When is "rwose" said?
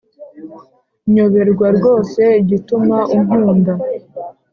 1.77-2.21